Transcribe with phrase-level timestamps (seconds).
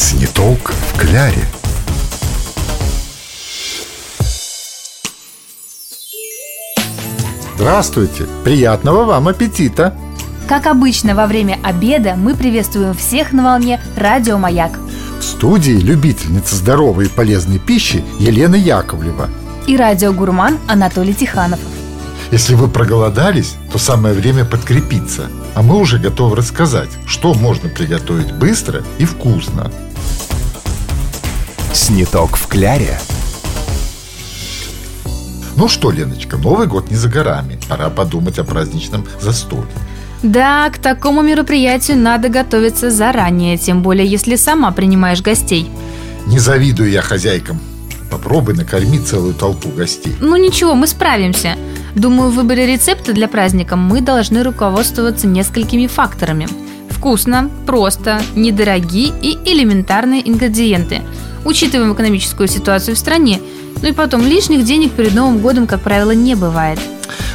[0.00, 1.44] Снитолк в кляре.
[7.54, 8.24] Здравствуйте!
[8.42, 9.94] Приятного вам аппетита!
[10.48, 14.72] Как обычно, во время обеда мы приветствуем всех на волне «Радио Маяк».
[15.18, 19.28] В студии любительница здоровой и полезной пищи Елена Яковлева.
[19.66, 21.60] И радиогурман Анатолий Тиханов.
[22.30, 25.28] Если вы проголодались, то самое время подкрепиться.
[25.54, 29.70] А мы уже готовы рассказать, что можно приготовить быстро и вкусно.
[31.90, 33.00] Сниток в кляре.
[35.56, 37.58] Ну что, Леночка, Новый год не за горами.
[37.68, 39.66] Пора подумать о праздничном застолье.
[40.22, 45.68] Да, к такому мероприятию надо готовиться заранее, тем более если сама принимаешь гостей.
[46.26, 47.58] Не завидую я хозяйкам.
[48.08, 50.14] Попробуй накормить целую толпу гостей.
[50.20, 51.56] Ну ничего, мы справимся.
[51.96, 56.46] Думаю, в выборе рецепта для праздника мы должны руководствоваться несколькими факторами.
[56.88, 61.02] Вкусно, просто, недорогие и элементарные ингредиенты.
[61.44, 63.40] Учитываем экономическую ситуацию в стране,
[63.82, 66.78] ну и потом лишних денег перед Новым годом, как правило, не бывает.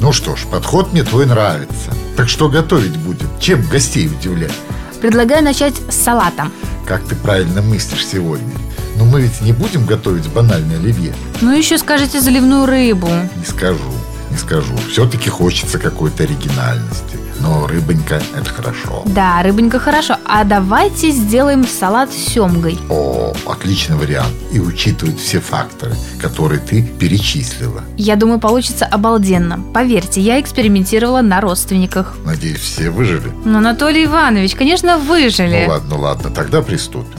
[0.00, 1.92] Ну что ж, подход мне твой нравится.
[2.16, 3.28] Так что готовить будем?
[3.40, 4.52] Чем гостей удивлять?
[5.00, 6.48] Предлагаю начать с салата.
[6.86, 8.52] Как ты правильно мыслишь сегодня?
[8.96, 11.14] Но мы ведь не будем готовить банальное оливье.
[11.40, 13.08] Ну еще скажите заливную рыбу.
[13.36, 13.92] Не скажу,
[14.30, 14.74] не скажу.
[14.90, 17.18] Все-таки хочется какой-то оригинальности.
[17.40, 19.02] Но рыбонька– это хорошо.
[19.06, 20.16] Да, рыбонька хорошо.
[20.24, 22.78] А давайте сделаем салат с семгой.
[22.88, 24.34] О, отличный вариант.
[24.52, 27.82] И учитывает все факторы, которые ты перечислила.
[27.96, 29.60] Я думаю, получится обалденно.
[29.72, 32.14] Поверьте, я экспериментировала на родственниках.
[32.24, 33.32] Надеюсь, все выжили?
[33.44, 35.64] Ну, Анатолий Иванович, конечно, выжили.
[35.66, 37.18] Ну ладно, ладно, тогда приступим.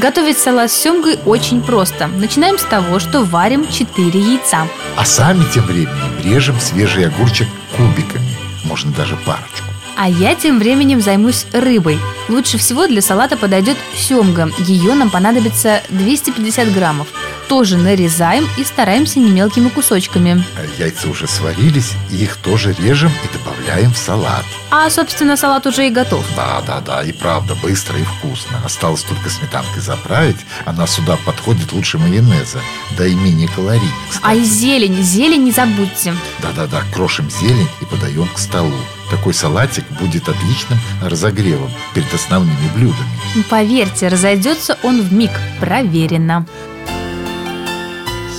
[0.00, 2.06] Готовить салат с семгой очень просто.
[2.06, 4.68] Начинаем с того, что варим 4 яйца.
[4.96, 8.28] А сами тем временем режем свежий огурчик кубиками.
[8.62, 9.66] Можно даже парочку.
[9.96, 11.98] А я тем временем займусь рыбой.
[12.28, 14.52] Лучше всего для салата подойдет семга.
[14.60, 17.08] Ее нам понадобится 250 граммов.
[17.48, 20.44] Тоже нарезаем и стараемся не мелкими кусочками.
[20.56, 24.44] А Яйца уже сварились, и их тоже режем и добавляем в салат.
[24.70, 26.24] А, собственно, салат уже и готов.
[26.34, 28.58] Да, да, да, и правда, быстро и вкусно.
[28.64, 30.38] Осталось только сметанкой заправить.
[30.64, 32.60] Она сюда подходит лучше майонеза.
[32.96, 33.92] Да и менее калорийно,
[34.22, 36.14] А и зелень, зелень не забудьте.
[36.40, 38.72] Да-да-да, крошим зелень и подаем к столу.
[39.10, 43.44] Такой салатик будет отличным разогревом перед основными блюдами.
[43.50, 45.30] Поверьте, разойдется он в миг.
[45.60, 46.46] Проверено.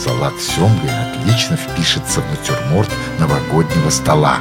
[0.04, 4.40] Салат с семгой отлично впишется в натюрморт новогоднего стола.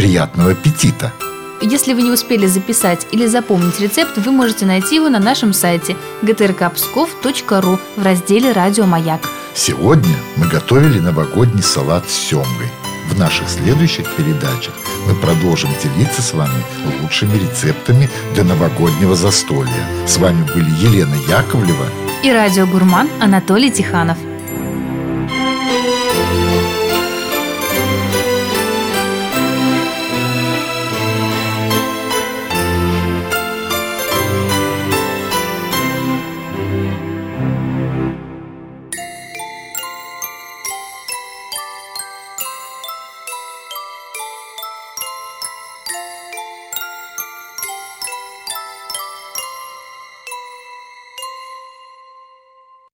[0.00, 1.12] Приятного аппетита!
[1.60, 5.94] Если вы не успели записать или запомнить рецепт, вы можете найти его на нашем сайте
[6.22, 9.20] gtrkpskov.ru в разделе «Радио Маяк».
[9.54, 12.70] Сегодня мы готовили новогодний салат с семгой.
[13.10, 14.72] В наших следующих передачах
[15.06, 16.64] мы продолжим делиться с вами
[17.02, 19.84] лучшими рецептами для новогоднего застолья.
[20.06, 21.84] С вами были Елена Яковлева
[22.24, 24.16] И радиогурман Анатолий Тиханов.